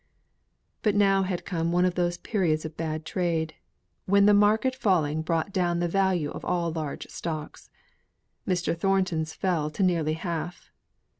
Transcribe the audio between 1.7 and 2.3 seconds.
one of those